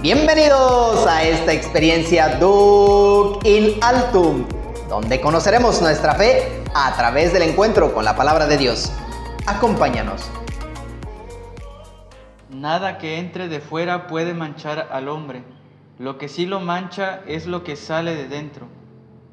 [0.00, 4.46] Bienvenidos a esta experiencia Duc in Altum,
[4.88, 8.92] donde conoceremos nuestra fe a través del encuentro con la palabra de Dios.
[9.48, 10.30] Acompáñanos.
[12.48, 15.42] Nada que entre de fuera puede manchar al hombre.
[15.98, 18.68] Lo que sí lo mancha es lo que sale de dentro.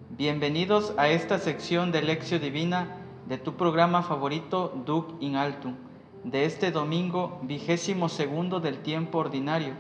[0.10, 2.98] Bienvenidos a esta sección de Lección Divina
[3.28, 5.76] de tu programa favorito Duc in Altum,
[6.24, 9.76] de este domingo vigésimo segundo del tiempo ordinario.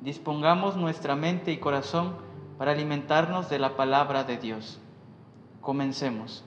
[0.00, 2.16] Dispongamos nuestra mente y corazón
[2.58, 4.78] para alimentarnos de la palabra de Dios.
[5.60, 6.44] Comencemos.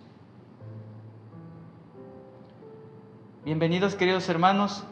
[3.44, 4.84] Bienvenidos queridos hermanos,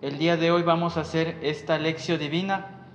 [0.00, 2.86] el día de hoy vamos a hacer esta lección divina.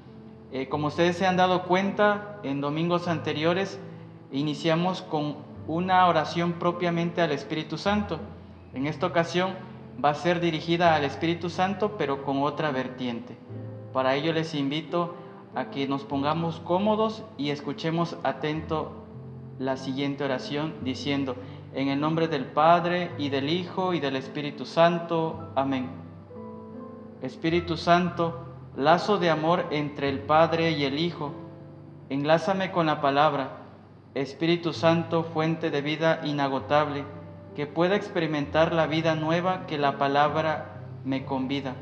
[0.52, 3.78] Eh, como ustedes se han dado cuenta, en domingos anteriores
[4.32, 8.20] iniciamos con una oración propiamente al Espíritu Santo.
[8.74, 9.54] En esta ocasión
[10.04, 13.38] va a ser dirigida al Espíritu Santo, pero con otra vertiente.
[13.94, 15.16] Para ello les invito
[15.56, 18.92] a que nos pongamos cómodos y escuchemos atento
[19.58, 21.36] la siguiente oración diciendo,
[21.74, 25.50] en el nombre del Padre y del Hijo y del Espíritu Santo.
[25.56, 25.90] Amén.
[27.22, 31.34] Espíritu Santo, lazo de amor entre el Padre y el Hijo,
[32.10, 33.58] enlázame con la palabra.
[34.16, 37.06] Espíritu Santo, fuente de vida inagotable,
[37.56, 41.76] que pueda experimentar la vida nueva que la palabra me convida.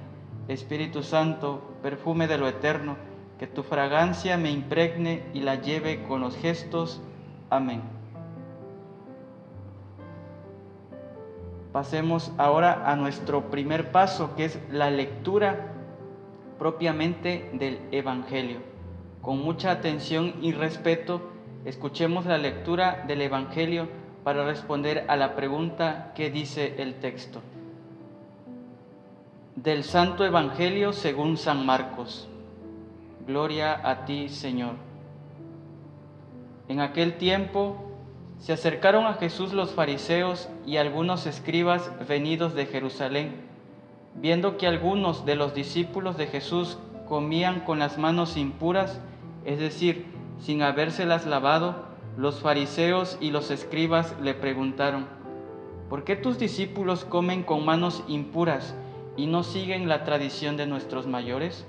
[0.48, 2.96] Espíritu Santo, perfume de lo eterno,
[3.38, 7.02] que tu fragancia me impregne y la lleve con los gestos.
[7.50, 7.82] Amén.
[11.72, 15.74] Pasemos ahora a nuestro primer paso, que es la lectura
[16.58, 18.60] propiamente del Evangelio.
[19.22, 21.22] Con mucha atención y respeto,
[21.66, 23.90] escuchemos la lectura del Evangelio
[24.24, 27.42] para responder a la pregunta que dice el texto.
[29.58, 32.28] Del Santo Evangelio según San Marcos.
[33.26, 34.76] Gloria a ti, Señor.
[36.68, 37.76] En aquel tiempo
[38.38, 43.34] se acercaron a Jesús los fariseos y algunos escribas venidos de Jerusalén,
[44.14, 46.78] viendo que algunos de los discípulos de Jesús
[47.08, 49.02] comían con las manos impuras,
[49.44, 50.06] es decir,
[50.38, 55.08] sin habérselas lavado, los fariseos y los escribas le preguntaron,
[55.90, 58.76] ¿por qué tus discípulos comen con manos impuras
[59.18, 61.66] y no siguen la tradición de nuestros mayores?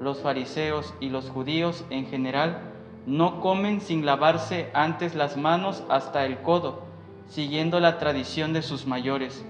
[0.00, 2.62] Los fariseos y los judíos en general
[3.06, 6.84] no comen sin lavarse antes las manos hasta el codo,
[7.28, 9.44] siguiendo la tradición de sus mayores.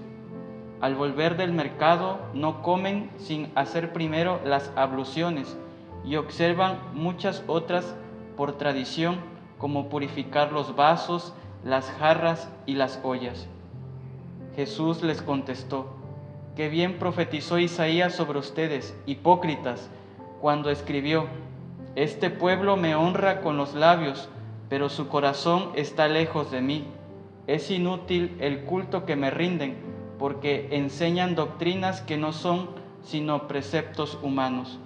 [0.81, 5.55] Al volver del mercado no comen sin hacer primero las abluciones
[6.03, 7.95] y observan muchas otras
[8.35, 9.17] por tradición,
[9.59, 11.33] como purificar los vasos,
[11.63, 13.47] las jarras y las ollas.
[14.55, 16.00] Jesús les contestó,
[16.55, 19.89] que bien profetizó Isaías sobre ustedes, hipócritas,
[20.41, 21.27] cuando escribió,
[21.95, 24.29] este pueblo me honra con los labios,
[24.69, 26.87] pero su corazón está lejos de mí.
[27.47, 29.75] Es inútil el culto que me rinden,
[30.17, 32.69] porque enseñan doctrinas que no son
[33.03, 34.79] sino preceptos humanos.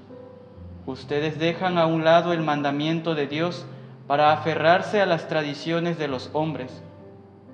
[0.85, 3.65] Ustedes dejan a un lado el mandamiento de Dios
[4.07, 6.81] para aferrarse a las tradiciones de los hombres.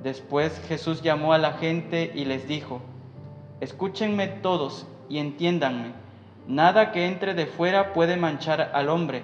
[0.04, 2.82] Después Jesús llamó a la gente y les dijo,
[3.62, 5.94] Escúchenme todos y entiéndanme,
[6.48, 9.22] nada que entre de fuera puede manchar al hombre.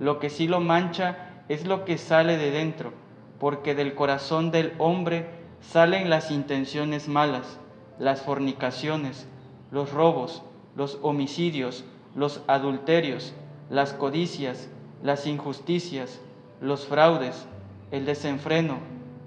[0.00, 2.92] Lo que sí lo mancha es lo que sale de dentro,
[3.38, 5.26] porque del corazón del hombre
[5.60, 7.58] salen las intenciones malas,
[7.98, 9.28] las fornicaciones,
[9.70, 10.42] los robos,
[10.74, 11.84] los homicidios,
[12.16, 13.34] los adulterios,
[13.70, 14.68] las codicias,
[15.02, 16.20] las injusticias,
[16.60, 17.46] los fraudes,
[17.92, 18.78] el desenfreno,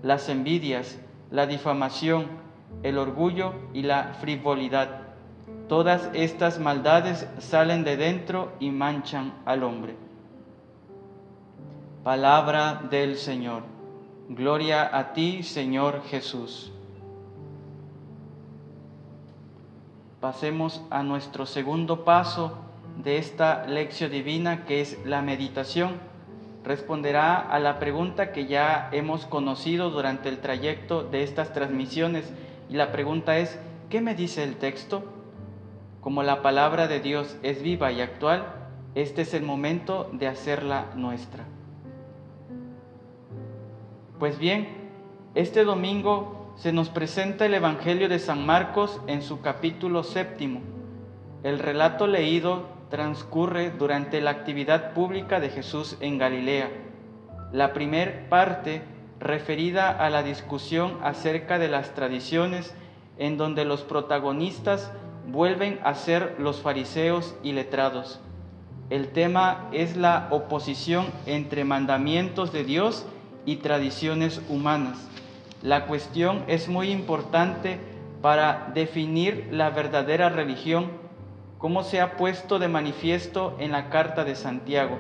[0.04, 1.00] las envidias,
[1.32, 2.28] la difamación,
[2.84, 5.02] el orgullo y la frivolidad.
[5.68, 9.96] Todas estas maldades salen de dentro y manchan al hombre.
[12.04, 13.64] Palabra del Señor.
[14.30, 16.72] Gloria a ti, Señor Jesús.
[20.20, 22.58] Pasemos a nuestro segundo paso
[23.04, 25.96] de esta lección divina, que es la meditación.
[26.64, 32.32] Responderá a la pregunta que ya hemos conocido durante el trayecto de estas transmisiones.
[32.70, 35.04] Y la pregunta es, ¿qué me dice el texto?
[36.02, 38.46] Como la palabra de Dios es viva y actual,
[38.96, 41.46] este es el momento de hacerla nuestra.
[44.20, 44.68] Pues bien,
[45.36, 50.62] este domingo se nos presenta el Evangelio de San Marcos en su capítulo séptimo.
[51.44, 56.70] El relato leído transcurre durante la actividad pública de Jesús en Galilea.
[57.52, 58.82] La primer parte
[59.20, 62.74] referida a la discusión acerca de las tradiciones
[63.18, 64.92] en donde los protagonistas
[65.28, 68.20] vuelven a ser los fariseos y letrados.
[68.90, 73.06] El tema es la oposición entre mandamientos de Dios
[73.46, 74.98] y tradiciones humanas.
[75.62, 77.80] La cuestión es muy importante
[78.22, 80.88] para definir la verdadera religión,
[81.58, 84.98] como se ha puesto de manifiesto en la carta de Santiago.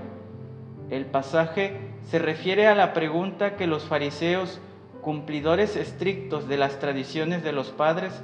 [0.89, 4.59] El pasaje se refiere a la pregunta que los fariseos,
[5.01, 8.21] cumplidores estrictos de las tradiciones de los padres,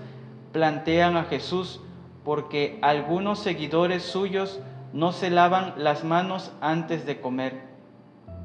[0.52, 1.82] plantean a Jesús
[2.24, 4.60] porque algunos seguidores suyos
[4.92, 7.62] no se lavan las manos antes de comer.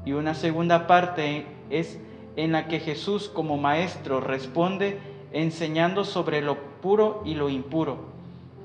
[0.05, 1.99] Y una segunda parte es
[2.35, 4.99] en la que Jesús como maestro responde
[5.31, 8.11] enseñando sobre lo puro y lo impuro.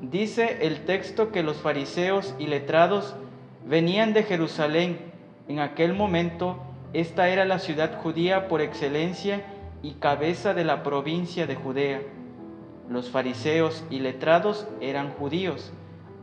[0.03, 3.15] Dice el texto que los fariseos y letrados
[3.65, 4.99] venían de Jerusalén.
[5.49, 6.59] En aquel momento
[6.93, 9.45] esta era la ciudad judía por excelencia
[9.83, 12.01] y cabeza de la provincia de Judea.
[12.89, 15.73] Los fariseos y letrados eran judíos,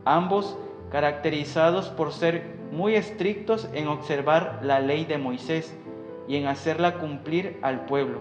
[0.04, 0.58] ambos
[0.90, 5.74] caracterizados por ser muy estrictos en observar la ley de Moisés
[6.26, 8.20] y en hacerla cumplir al pueblo.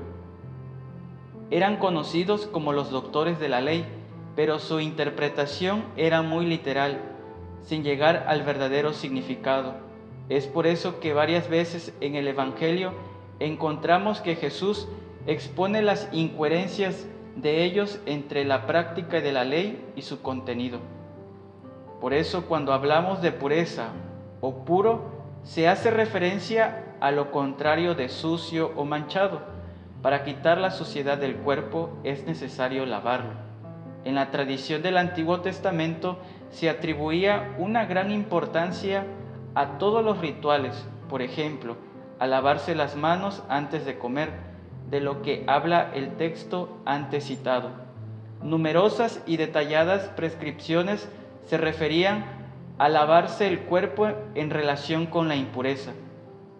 [1.52, 3.86] Eran conocidos como los doctores de la ley,
[4.36, 7.00] pero su interpretación era muy literal,
[7.62, 9.93] sin llegar al verdadero significado.
[10.30, 12.94] Es por eso que varias veces en el Evangelio
[13.40, 14.88] encontramos que Jesús
[15.28, 20.80] expone las incoherencias de ellos entre la práctica de la ley y su contenido.
[22.00, 23.90] Por eso cuando hablamos de pureza
[24.42, 25.12] o puro,
[25.44, 29.42] se hace referencia a lo contrario de sucio o manchado.
[30.02, 33.31] Para quitar la suciedad del cuerpo es necesario lavarlo.
[34.06, 36.18] En la tradición del Antiguo Testamento
[36.50, 39.06] se atribuía una gran importancia
[39.56, 41.78] a todos los rituales, por ejemplo,
[42.20, 44.32] a lavarse las manos antes de comer,
[44.90, 47.72] de lo que habla el texto antes citado.
[48.42, 51.10] Numerosas y detalladas prescripciones
[51.46, 52.26] se referían
[52.78, 55.92] a lavarse el cuerpo en relación con la impureza.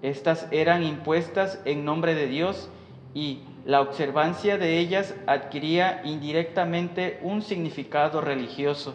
[0.02, 2.70] Estas eran impuestas en nombre de Dios
[3.14, 8.94] y la observancia de ellas adquiría indirectamente un significado religioso.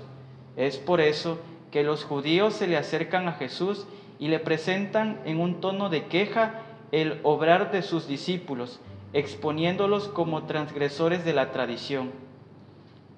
[0.56, 1.39] Es por eso
[1.70, 3.87] que los judíos se le acercan a Jesús
[4.19, 6.62] y le presentan en un tono de queja
[6.93, 8.81] el obrar de sus discípulos,
[9.12, 12.11] exponiéndolos como transgresores de la tradición.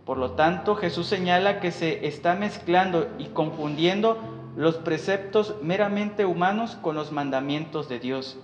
[0.05, 4.19] Por lo tanto, Jesús señala que se está mezclando y confundiendo
[4.57, 8.39] los preceptos meramente humanos con los mandamientos de Dios.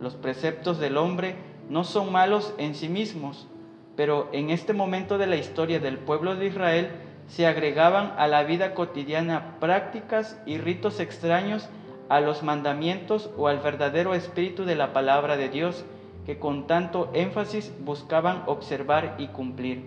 [0.00, 1.36] Los preceptos del hombre
[1.68, 3.46] no son malos en sí mismos,
[3.96, 6.90] pero en este momento de la historia del pueblo de Israel
[7.26, 11.68] se agregaban a la vida cotidiana prácticas y ritos extraños
[12.08, 15.84] a los mandamientos o al verdadero espíritu de la palabra de Dios
[16.26, 19.84] que con tanto énfasis buscaban observar y cumplir.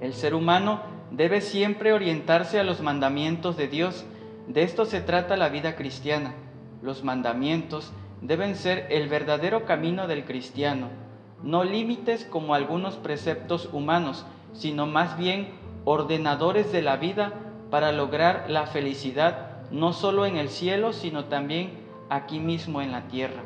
[0.00, 0.80] El ser humano
[1.10, 4.04] debe siempre orientarse a los mandamientos de Dios,
[4.48, 6.34] de esto se trata la vida cristiana.
[6.82, 10.88] Los mandamientos deben ser el verdadero camino del cristiano,
[11.42, 17.32] no límites como algunos preceptos humanos, sino más bien ordenadores de la vida
[17.70, 21.70] para lograr la felicidad, no solo en el cielo, sino también
[22.08, 23.42] aquí mismo en la tierra.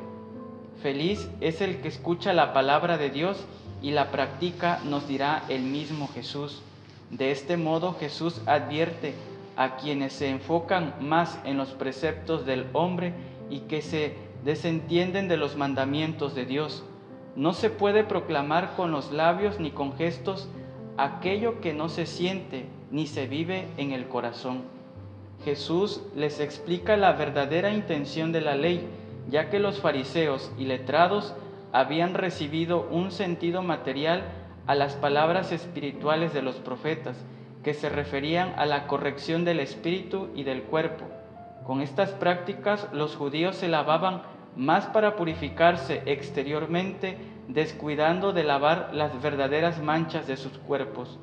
[0.82, 3.44] Feliz es el que escucha la palabra de Dios
[3.82, 6.62] y la practica, nos dirá el mismo Jesús.
[7.10, 9.14] De este modo Jesús advierte
[9.56, 13.14] a quienes se enfocan más en los preceptos del hombre
[13.50, 16.84] y que se desentienden de los mandamientos de Dios.
[17.36, 20.48] No se puede proclamar con los labios ni con gestos
[20.96, 24.62] aquello que no se siente ni se vive en el corazón.
[25.44, 28.86] Jesús les explica la verdadera intención de la ley,
[29.28, 31.34] ya que los fariseos y letrados
[31.72, 34.22] habían recibido un sentido material
[34.66, 37.16] a las palabras espirituales de los profetas,
[37.62, 41.04] que se referían a la corrección del espíritu y del cuerpo.
[41.66, 44.22] Con estas prácticas los judíos se lavaban
[44.56, 47.16] más para purificarse exteriormente,
[47.48, 51.18] descuidando de lavar las verdaderas manchas de sus cuerpos.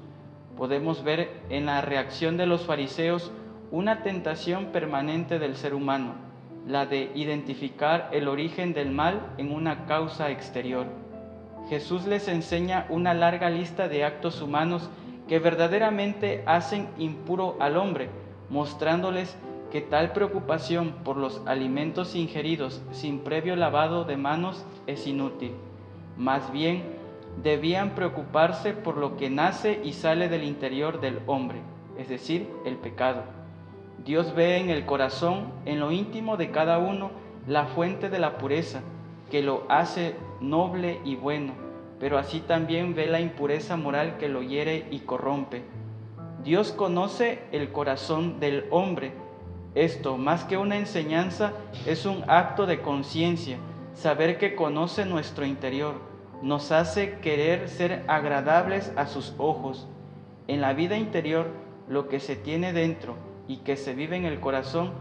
[0.58, 3.32] Podemos ver en la reacción de los fariseos
[3.72, 6.16] una tentación permanente del ser humano,
[6.68, 10.86] la de identificar el origen del mal en una causa exterior.
[11.70, 14.90] Jesús les enseña una larga lista de actos humanos
[15.28, 18.10] que verdaderamente hacen impuro al hombre,
[18.50, 19.38] mostrándoles
[19.72, 25.54] que tal preocupación por los alimentos ingeridos sin previo lavado de manos es inútil.
[26.22, 26.84] Más bien,
[27.42, 31.60] debían preocuparse por lo que nace y sale del interior del hombre,
[31.98, 33.24] es decir, el pecado.
[34.06, 37.10] Dios ve en el corazón, en lo íntimo de cada uno,
[37.48, 38.82] la fuente de la pureza,
[39.32, 44.42] que lo hace noble y bueno pero así también ve la impureza moral que lo
[44.42, 45.62] hiere y corrompe.
[46.44, 49.14] Dios conoce el corazón del hombre,
[49.76, 51.54] Esto, más que una enseñanza,
[51.86, 53.58] es un acto de conciencia,
[53.94, 55.94] saber que conoce nuestro interior,
[56.42, 59.88] nos hace querer ser agradables a sus ojos.
[60.48, 61.48] En la vida interior,
[61.88, 63.16] lo que se tiene dentro
[63.48, 64.92] y que se vive en el corazón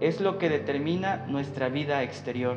[0.00, 2.56] es lo que determina nuestra vida exterior.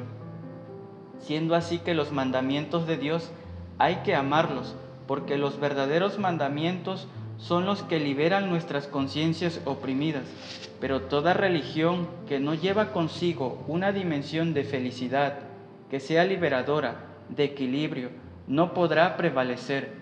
[1.20, 3.32] Siendo así que los mandamientos de Dios
[3.78, 4.76] hay que amarlos,
[5.08, 7.08] porque los verdaderos mandamientos
[7.38, 10.26] son los que liberan nuestras conciencias oprimidas,
[10.82, 15.40] pero toda religión que no lleva consigo una dimensión de felicidad,
[15.90, 18.10] que sea liberadora, de equilibrio,
[18.48, 19.94] no podrá prevalecer.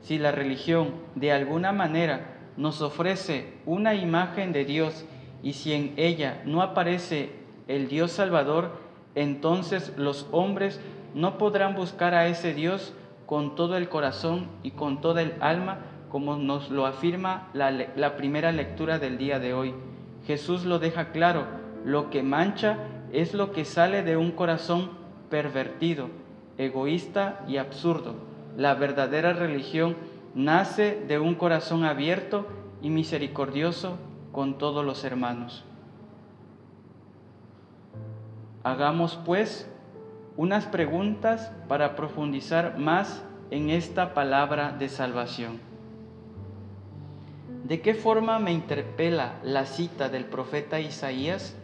[0.00, 5.04] Si la religión de alguna manera nos ofrece una imagen de Dios
[5.42, 7.30] y si en ella no aparece
[7.68, 8.70] el Dios Salvador,
[9.14, 10.80] entonces los hombres
[11.14, 12.94] no podrán buscar a ese Dios
[13.26, 15.78] con todo el corazón y con toda el alma,
[16.10, 19.74] como nos lo afirma la, primera lectura del día de hoy.
[20.26, 21.44] Jesús lo deja claro,
[21.84, 22.78] lo que mancha
[23.12, 24.90] es lo que sale de un corazón
[25.30, 26.08] pervertido,
[26.58, 28.14] egoísta y absurdo.
[28.56, 29.96] La verdadera religión
[30.34, 32.46] nace de un corazón abierto
[32.82, 33.98] y misericordioso
[34.32, 35.64] con todos los hermanos.
[38.62, 39.70] Hagamos pues
[40.36, 45.60] unas preguntas para profundizar más en esta palabra de salvación.
[47.64, 51.56] ¿De qué forma me interpela la cita del profeta Isaías?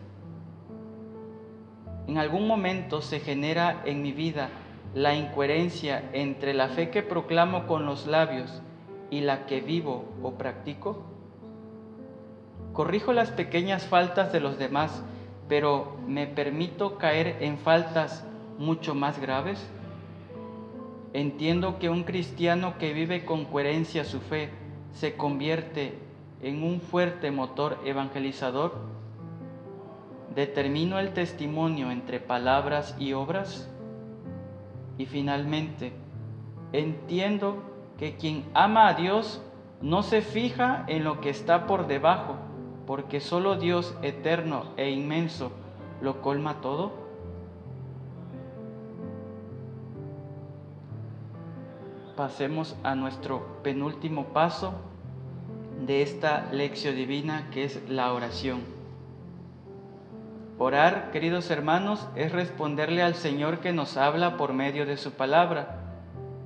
[2.08, 4.49] En algún momento se genera en mi vida
[4.94, 8.62] la incoherencia entre la fe que proclamo con los labios
[9.11, 11.02] y la que vivo o practico.
[12.72, 15.02] Corrijo las pequeñas faltas de los demás,
[15.49, 18.25] pero me permito caer en faltas
[18.58, 19.66] mucho más graves.
[21.12, 24.50] Entiendo que un cristiano que vive con coherencia su fe
[24.92, 25.99] se convierte
[26.42, 28.75] en un fuerte motor evangelizador?
[30.34, 33.71] ¿Determino el testimonio entre palabras y obras?
[34.99, 35.92] Y finalmente,
[36.72, 37.62] entiendo
[37.99, 39.42] que quien ama a Dios
[39.80, 42.37] no se fija en lo que está por debajo,
[42.87, 45.52] porque solo Dios eterno e inmenso
[46.00, 47.02] lo colma todo.
[52.16, 54.75] pasemos a nuestro penúltimo paso
[55.87, 58.61] de esta lección divina que es la oración.
[60.59, 65.80] Orar, queridos hermanos, es responderle al Señor que nos habla por medio de su palabra.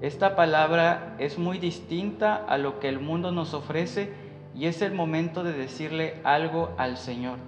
[0.00, 4.12] Esta palabra es muy distinta a lo que el mundo nos ofrece
[4.54, 7.38] y es el momento de decirle algo al Señor.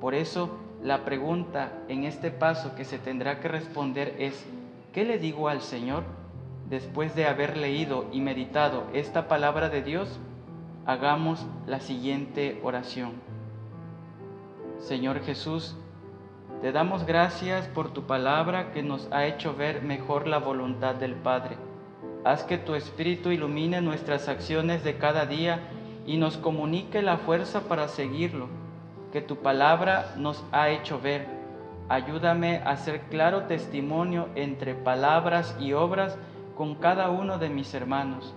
[0.00, 4.46] Por eso la pregunta en este paso que se tendrá que responder es,
[4.92, 6.04] ¿qué le digo al Señor?
[6.68, 10.18] después de haber leído y meditado esta palabra de Dios,
[10.84, 13.12] hagamos la siguiente oración.
[14.78, 15.76] Señor Jesús,
[16.62, 21.14] te damos gracias por tu palabra que nos ha hecho ver mejor la voluntad del
[21.14, 21.58] Padre.
[22.24, 25.60] Haz que tu Espíritu ilumine nuestras acciones de cada día
[26.06, 28.48] y nos comunique la fuerza para seguirlo,
[29.12, 31.26] que tu palabra nos ha hecho ver.
[31.90, 36.16] Ayúdame a ser claro testimonio entre palabras y obras
[36.56, 38.34] con cada uno de mis hermanos.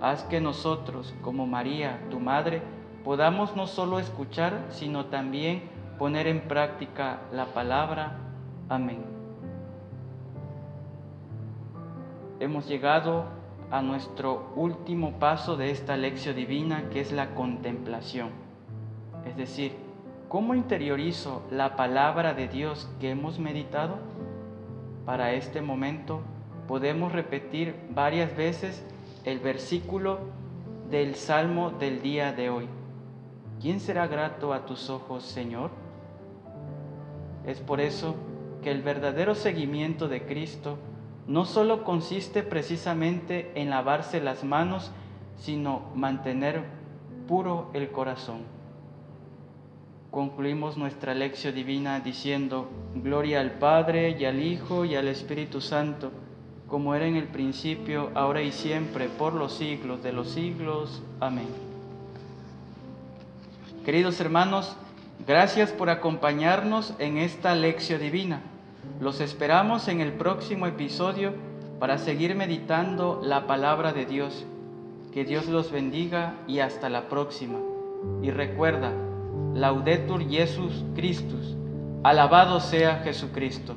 [0.00, 2.62] Haz que nosotros, como María, tu Madre,
[3.04, 8.18] podamos no solo escuchar, sino también poner en práctica la palabra.
[8.68, 9.04] Amén.
[12.40, 13.24] Hemos llegado
[13.70, 18.30] a nuestro último paso de esta lección divina, que es la contemplación.
[19.26, 19.72] Es decir,
[20.28, 23.98] ¿cómo interiorizo la palabra de Dios que hemos meditado?
[25.04, 26.20] Para este momento
[26.68, 28.86] podemos repetir varias veces
[29.24, 30.20] el versículo
[30.90, 32.68] del Salmo del día de hoy.
[33.60, 35.87] ¿Quién será grato a tus ojos, Señor?
[37.48, 38.14] Es por eso
[38.62, 40.78] que el verdadero seguimiento de Cristo
[41.26, 44.92] no solo consiste precisamente en lavarse las manos,
[45.38, 46.64] sino mantener
[47.26, 48.42] puro el corazón.
[50.10, 56.12] Concluimos nuestra lección divina diciendo, Gloria al Padre y al Hijo y al Espíritu Santo
[56.68, 61.02] como era en el principio, ahora y siempre, por los siglos de los siglos.
[61.18, 61.48] Amén.
[63.86, 64.76] Queridos hermanos,
[65.28, 68.40] gracias por acompañarnos en esta lección divina.
[68.98, 71.34] Los esperamos en el próximo episodio
[71.78, 74.46] para seguir meditando la palabra de Dios.
[75.12, 77.58] Que Dios los bendiga y hasta la próxima.
[78.22, 78.90] Y recuerda,
[79.54, 81.56] Laudetur Jesus Christus,
[82.02, 83.76] alabado sea Jesucristo.